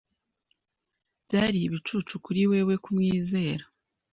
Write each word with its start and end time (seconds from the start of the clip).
Byari 1.23 1.57
ibicucu 1.67 2.13
kuri 2.25 2.41
wewe 2.51 2.75
kumwizera. 2.83 3.63